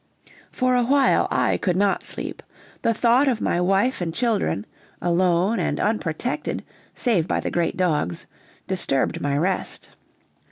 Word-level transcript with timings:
For 0.51 0.73
a 0.73 0.81
while 0.81 1.27
I 1.29 1.57
could 1.57 1.77
not 1.77 2.01
sleep; 2.03 2.41
the 2.81 2.91
thought 2.91 3.27
of 3.27 3.39
my 3.39 3.61
wife 3.61 4.01
and 4.01 4.11
children 4.11 4.65
alone 4.99 5.59
and 5.59 5.79
unprotected, 5.79 6.63
save 6.95 7.27
by 7.27 7.39
the 7.39 7.51
great 7.51 7.77
dogs 7.77 8.25
disturbed 8.67 9.21
my 9.21 9.37
rest. 9.37 9.89